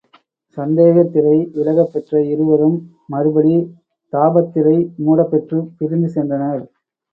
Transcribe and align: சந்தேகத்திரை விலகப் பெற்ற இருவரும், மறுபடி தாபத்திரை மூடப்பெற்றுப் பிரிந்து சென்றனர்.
சந்தேகத்திரை 0.57 1.35
விலகப் 1.55 1.91
பெற்ற 1.93 2.21
இருவரும், 2.25 2.79
மறுபடி 3.07 3.55
தாபத்திரை 4.13 4.75
மூடப்பெற்றுப் 5.05 5.71
பிரிந்து 5.77 6.11
சென்றனர். 6.15 6.61